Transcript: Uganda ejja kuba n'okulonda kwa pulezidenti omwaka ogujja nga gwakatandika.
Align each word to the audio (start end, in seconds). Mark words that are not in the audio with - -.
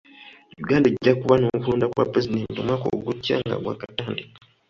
Uganda 0.61 0.87
ejja 0.89 1.13
kuba 1.21 1.35
n'okulonda 1.37 1.87
kwa 1.93 2.03
pulezidenti 2.11 2.57
omwaka 2.63 2.85
ogujja 2.95 3.35
nga 3.43 3.55
gwakatandika. 3.63 4.35